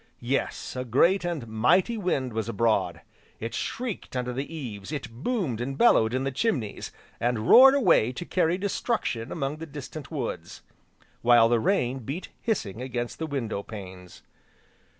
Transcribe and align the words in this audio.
Yes, 0.19 0.75
a 0.75 0.83
great, 0.83 1.23
and 1.23 1.47
mighty 1.47 1.95
wind 1.95 2.33
was 2.33 2.49
abroad, 2.49 3.01
it 3.39 3.53
shrieked 3.53 4.15
under 4.15 4.33
the 4.33 4.51
eaves, 4.51 4.91
it 4.91 5.11
boomed 5.11 5.61
and 5.61 5.77
bellowed 5.77 6.15
in 6.15 6.23
the 6.23 6.31
chimneys, 6.31 6.91
and 7.19 7.47
roared 7.47 7.75
away 7.75 8.11
to 8.13 8.25
carry 8.25 8.57
destruction 8.57 9.31
among 9.31 9.57
the 9.57 9.67
distant 9.67 10.09
woods; 10.09 10.63
while 11.21 11.47
the 11.47 11.59
rain 11.59 11.99
beat 11.99 12.29
hissing 12.41 12.81
against 12.81 13.19
the 13.19 13.27
window 13.27 13.61
panes. 13.61 14.23